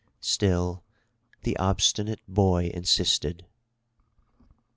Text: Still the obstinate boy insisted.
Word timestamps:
Still 0.23 0.83
the 1.43 1.55
obstinate 1.57 2.21
boy 2.27 2.71
insisted. 2.73 3.45